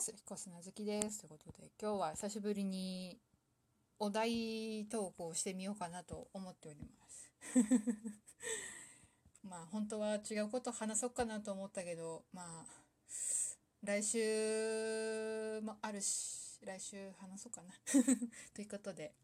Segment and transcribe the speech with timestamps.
[0.00, 0.14] ます。
[0.16, 1.18] 彦砂月です。
[1.18, 3.18] ということで今日は久しぶりに
[3.98, 7.30] お題投稿してみようかなと思っております。
[9.44, 12.66] まあ本当は違うこと話そうかなと思ったけどまあ
[13.82, 17.74] 来週もあるし来週話そうかな。
[18.54, 19.14] ということで、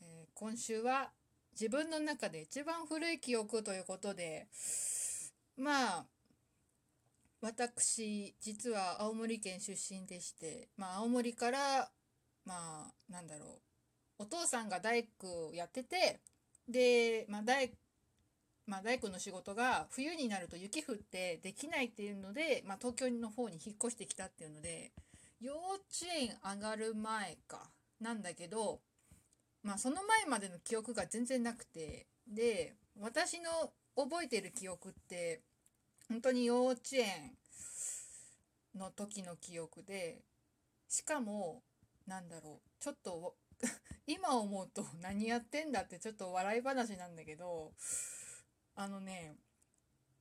[0.00, 1.12] えー、今週は
[1.52, 4.48] 自分の中で一番古い記憶ということで
[5.56, 6.06] まあ
[7.42, 11.90] 私実は青森県出身でしてまあ青森から
[12.44, 13.70] まあなんだろう。
[14.20, 16.20] お父さんが大工をやってて
[16.68, 17.70] で、まあ大
[18.66, 24.92] まあ、大工の仕事が冬になると雪降ってできないっていうので、まあ、東京の方に引っ越してきたっていうので
[25.40, 28.80] 幼稚園上がる前かなんだけど
[29.64, 35.40] まあその前までの記憶が全然なくてで私の覚えてる記憶って
[36.08, 37.32] 本当に幼稚園
[38.74, 40.22] の時の記憶で
[40.88, 41.62] しかも
[42.06, 43.36] なんだろうちょっと
[44.06, 47.72] 今思うと何やってんだってちょっと笑い話なんだけど
[48.74, 49.36] あのね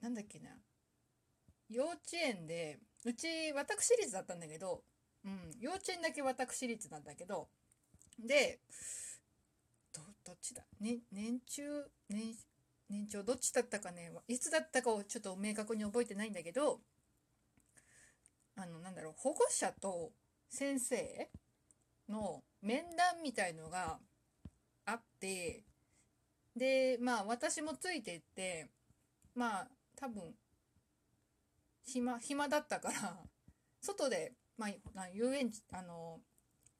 [0.01, 0.51] なんだっけな
[1.69, 4.83] 幼稚園でうち私立だったんだけど、
[5.23, 7.49] うん、幼稚園だけ私立なんだけど
[8.19, 8.59] で
[9.93, 12.35] どどっちだ、ね、年中年
[12.89, 16.81] 年長どっちだったかねいつだったかをちょっと明確に覚えてないんだけど
[19.09, 20.11] ろう保護者と
[20.49, 21.29] 先生
[22.09, 23.99] の面談みたいのが
[24.85, 25.63] あって
[26.55, 28.69] でまあ私もついてって
[29.35, 30.33] まあ多分
[31.83, 33.17] 暇暇だったから
[33.81, 36.19] 外で、まあ、遊園地あの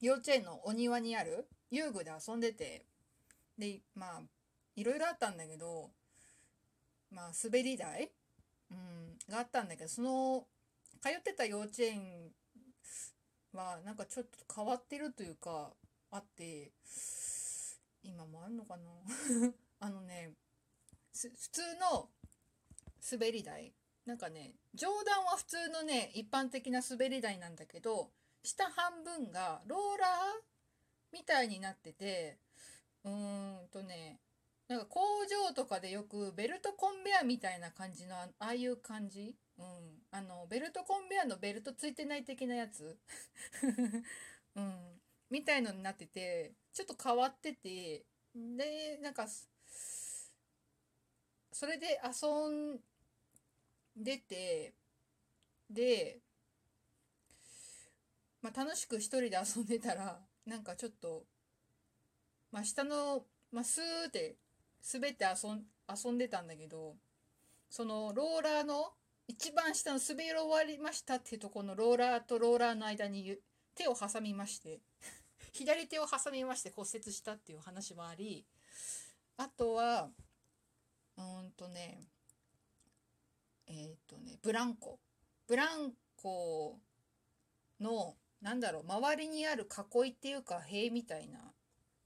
[0.02, 2.86] 幼稚園のお庭にある遊具で遊んでて
[3.58, 4.22] でまあ
[4.76, 5.92] いろいろあったんだけど
[7.12, 8.12] まあ、滑り台、
[8.72, 10.46] うん、があったんだけど、その、
[11.02, 12.32] 通ってた幼稚園
[13.54, 15.72] は、なんかちょっと変わってるというか、
[16.12, 16.72] あって、
[18.04, 18.90] 今もあるのかな？
[19.80, 20.34] あのね、
[21.14, 22.10] 普通の
[23.12, 23.74] 滑り台、
[24.06, 28.12] なんかね、上段は普通のね、一般的な滑り台なんだけど、
[28.44, 30.10] 下半分がローラー
[31.12, 32.40] みたいになってて、
[33.04, 34.20] うーんとね、
[34.68, 40.04] なんか工場とかでよくベルトコンベアみたいな感じのああいう感じうん。
[40.12, 42.98] あの、ベルトコンベアのベルトついてない的なやつ？
[44.56, 45.02] うん。
[45.30, 48.06] みたいのになってて、ちょっと変わってて、
[48.36, 49.28] で、なんか、
[51.52, 52.80] それで遊ん
[53.96, 54.74] でて、
[55.70, 56.22] で、
[58.42, 61.26] まあ楽しく一人で遊んでたら、なんかちょっと、
[62.52, 64.38] まあ下の、まあスーって
[64.94, 66.96] 滑って遊ん遊んでたんだけど
[67.70, 68.94] そのローラーの
[69.30, 73.38] 一番下の滑り終わりましたっていうとこのローラーとローラーの間に
[73.76, 74.82] 手を挟みまして
[75.54, 78.44] 左手を挟みまして骨折したっていう話もあり
[79.38, 80.10] あとは
[81.16, 82.08] うんとね
[83.68, 85.00] えっ、ー、とねブランコ。
[85.46, 86.80] ブランコ
[87.80, 89.68] のなんだろう周りにある
[90.04, 91.54] 囲いっていうか塀みたいな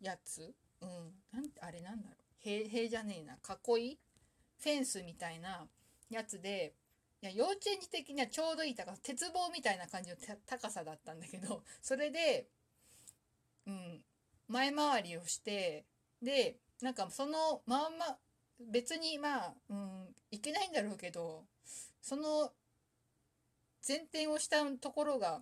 [0.02, 0.54] やつ。
[0.82, 1.14] うん。
[1.32, 2.24] なんあれなんだろう。
[2.40, 3.36] 塀塀じゃねえな。
[3.36, 4.00] 囲い？
[4.60, 5.70] フェンスみたいな
[6.10, 6.76] やつで
[7.24, 12.50] いや幼稚園児的にはちょうどいい高さ鉄棒みたいな感じの高さだったんだけど それで、
[13.66, 14.04] うん、
[14.50, 15.86] 前回りをして
[16.22, 18.20] でなんかそのまんま
[18.60, 21.48] 別にまあ、うん、いけないんだろうけど
[22.02, 22.54] その
[23.88, 25.42] 前転をしたところが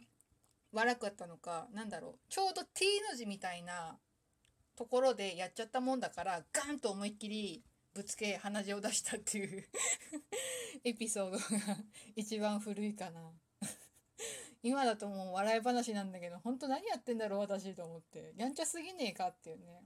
[0.74, 4.00] 悪かったのかなんだろうちょうど T の字みたいな
[4.76, 7.64] ところでやっちゃったもんだからガンと思いっきり
[7.94, 9.68] ぶつけ鼻血を出したっていう
[10.84, 11.78] エピソードが
[12.16, 13.34] 一番古いかな。
[14.64, 18.34] 今だともう笑い話なんだけど本当何やってんだろう私と思って。
[18.38, 19.84] やんちゃすぎねえかっていうね。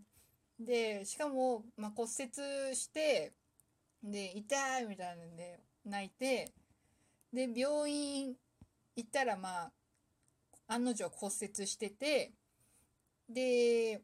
[0.59, 3.33] でしかも、まあ、骨折して
[4.03, 6.53] で痛いみたいなんで泣いて
[7.33, 8.35] で病院
[8.95, 9.71] 行ったらまあ
[10.67, 12.33] 案の定骨折してて
[13.27, 14.01] で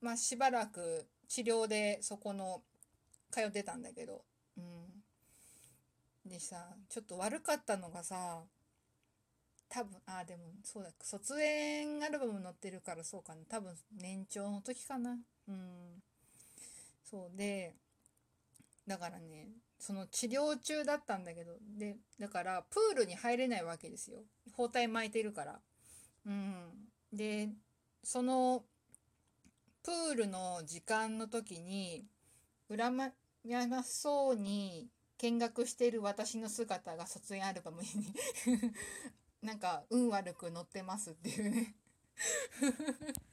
[0.00, 2.62] まあしばらく治療でそこの
[3.30, 4.24] 通ってたんだけど、
[4.56, 6.28] うん。
[6.28, 8.42] でさ、ちょっと悪かったのがさ、
[9.68, 13.42] 多分、あ、でもそうだ、卒園アルバム載ってるからそうかな。
[13.48, 15.18] 多分年長の時かな。
[15.48, 16.02] うん。
[17.04, 17.74] そうで、
[18.86, 19.48] だからね、
[19.78, 24.20] その治療中だったんだけど、で、だからプールに入れないわけですよ。
[24.52, 25.60] 包帯巻いてるから。
[26.26, 26.88] うん。
[27.12, 27.50] で、
[28.02, 28.64] その
[29.82, 32.04] プールの時間の時に
[32.68, 33.10] 恨ま
[33.44, 34.88] やそうに
[35.18, 37.88] 見学している私の姿が卒園アルバムに
[39.42, 41.74] なんか運悪く乗ってますっていうね。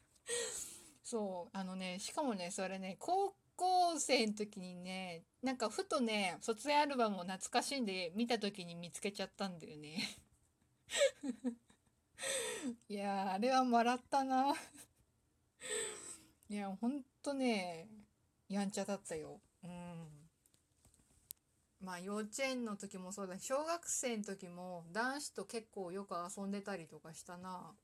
[1.04, 9.98] そうあのねしかもねそれね高校生の時にねなんかふとね卒園アルバムを懐かしんで見た時に見つけちゃったんだよね。
[12.90, 14.54] いやあれは笑ったな。
[16.50, 17.88] いやほんとね
[18.50, 19.40] やんちゃだったよ。
[19.64, 19.72] うん。
[21.82, 27.76] まあ幼稚園の時もそうだ小学生の時も男子と結構よく遊んでたりとかしたな。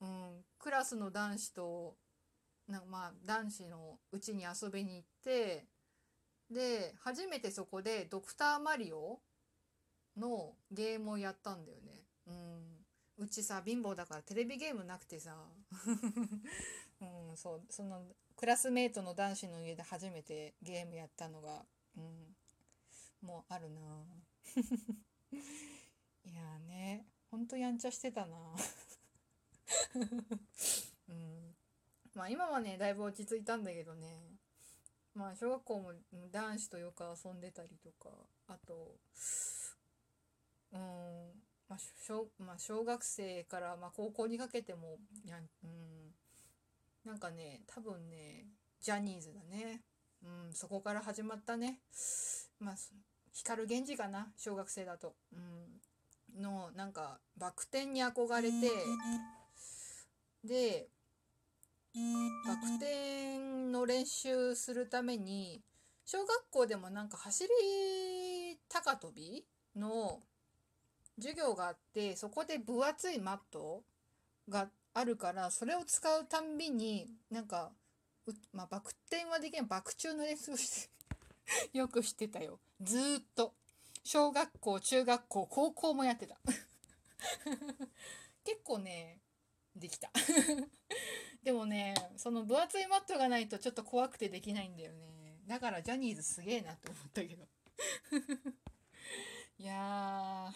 [0.00, 0.44] うん。
[0.58, 1.96] クラスの男子と
[2.68, 5.66] なまあ男子のうちに遊びに行って
[6.50, 9.20] で初めてそこで「ドクターマリオ」
[10.16, 12.04] のゲームをやったんだよね。
[12.26, 12.67] うん。
[13.18, 15.34] うちさ貧乏だからテレビゲームなくてさ。
[17.00, 18.04] うんそうその
[18.36, 21.64] クラスメートの男子の家で初めてゲームやったのが
[21.96, 22.36] うん
[23.20, 23.80] もうあるな。
[26.24, 28.36] いやねほんとやんちゃしてたな。
[31.08, 31.56] うん。
[32.14, 34.38] まあ今はねだいぶ落ち着いたんだけどね。
[35.14, 35.92] まあ小学校も
[36.30, 38.10] 男子とよく遊んでたりとか
[38.46, 38.98] あと
[40.72, 46.14] うんまあ小,、まあ、小学生からまあ高校にかけてもやうん。
[47.04, 48.46] なんかね多分ね
[48.80, 49.82] ジャニーズだね。
[50.22, 51.80] うんそこから始まったね。
[52.58, 52.74] まあ
[53.32, 55.14] 光源氏かな小学生だと。
[55.32, 56.42] うん。
[56.42, 58.70] のなんかバク転に憧れて。
[60.44, 60.88] で
[62.46, 63.38] バク転
[63.70, 65.62] の練習するために
[66.04, 69.44] 小学校でもなんか走り高跳び
[69.76, 70.22] の
[71.18, 73.82] 授業があってそこで分厚いマット
[74.48, 77.70] があるからそれを使うたんびになんか
[78.52, 79.66] まあ、バク転はできない。
[79.66, 80.90] バク宙の練習をして
[81.78, 82.60] よくしてたよ。
[82.80, 83.54] ずっと。
[84.04, 86.38] 小学校中学校高校もやってた。
[88.44, 89.20] 結構ね
[89.76, 90.10] できた。
[91.42, 95.40] でもねその分厚いマットがないとちょっと怖くてできないんだよね。
[95.46, 97.46] だからジャニーズすげえなって思ったけど。
[99.58, 100.54] いや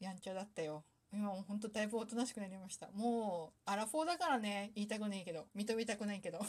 [0.00, 0.84] やんちゃだったよ。
[1.12, 2.90] 今もうほんとだいぶおとなしくなりました。
[2.92, 5.46] もうアラフォーだからね言いたくないけど。
[5.56, 6.40] 認めたくないけど。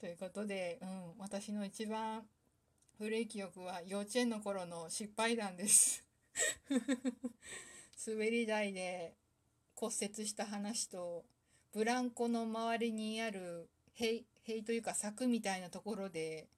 [0.00, 2.26] ということで、うん、私の一番
[2.98, 6.04] 古い記憶は幼稚園の頃の失敗談です。
[8.06, 9.16] 滑り台で
[9.74, 11.24] 骨折した話と
[11.72, 16.48] ブランコの周りにある塀塀というか柵みたいなところで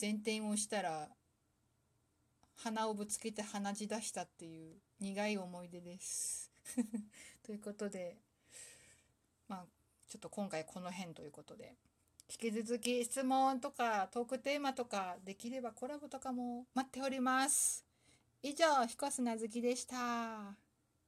[0.00, 1.08] 前転をしたら
[2.62, 6.50] 鼻をぶつけて鼻血出したっていう苦い思い出です。
[7.44, 8.16] ということで
[9.48, 9.66] まあ
[10.08, 11.76] ちょっと今回この辺ということで
[12.30, 17.84] 引き続き質問とかトークテーマとかできればコラボとかも待っております。
[18.42, 20.67] 以上彦砂月でした。